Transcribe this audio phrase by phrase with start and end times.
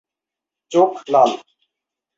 [0.71, 1.31] চোখ লাল।